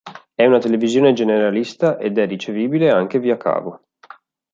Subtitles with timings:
[0.33, 3.83] È una televisione generalista ed è ricevibile anche via cavo.